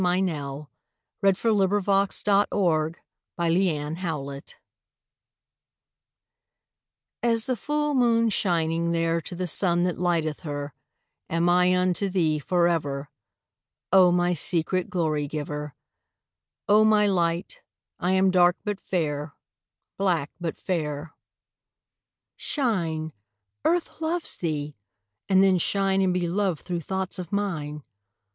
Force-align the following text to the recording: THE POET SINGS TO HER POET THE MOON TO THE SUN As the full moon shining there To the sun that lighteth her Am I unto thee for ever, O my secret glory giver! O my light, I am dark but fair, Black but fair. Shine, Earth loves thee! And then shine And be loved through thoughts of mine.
THE 0.01 0.67
POET 1.21 1.37
SINGS 1.37 1.41
TO 1.43 1.59
HER 1.59 1.81
POET 1.83 2.21
THE 2.23 2.47
MOON 3.37 3.93
TO 3.97 3.97
THE 3.99 4.41
SUN 4.47 4.55
As 7.21 7.45
the 7.45 7.55
full 7.55 7.93
moon 7.93 8.31
shining 8.31 8.93
there 8.93 9.21
To 9.21 9.35
the 9.35 9.45
sun 9.45 9.83
that 9.83 9.99
lighteth 9.99 10.39
her 10.39 10.73
Am 11.29 11.47
I 11.47 11.77
unto 11.77 12.09
thee 12.09 12.39
for 12.39 12.67
ever, 12.67 13.11
O 13.93 14.11
my 14.11 14.33
secret 14.33 14.89
glory 14.89 15.27
giver! 15.27 15.75
O 16.67 16.83
my 16.83 17.05
light, 17.05 17.61
I 17.99 18.13
am 18.13 18.31
dark 18.31 18.57
but 18.63 18.79
fair, 18.79 19.35
Black 19.99 20.31
but 20.41 20.57
fair. 20.57 21.13
Shine, 22.37 23.13
Earth 23.63 24.01
loves 24.01 24.37
thee! 24.37 24.75
And 25.29 25.43
then 25.43 25.59
shine 25.59 26.01
And 26.01 26.11
be 26.11 26.27
loved 26.27 26.61
through 26.61 26.81
thoughts 26.81 27.19
of 27.19 27.31
mine. 27.31 27.83